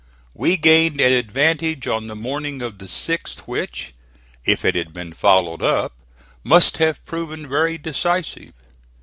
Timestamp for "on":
1.87-2.07